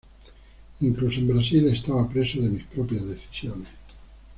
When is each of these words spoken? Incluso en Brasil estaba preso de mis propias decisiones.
Incluso 0.79 1.19
en 1.19 1.27
Brasil 1.27 1.67
estaba 1.67 2.09
preso 2.09 2.41
de 2.41 2.49
mis 2.49 2.63
propias 2.65 3.05
decisiones. 3.05 3.67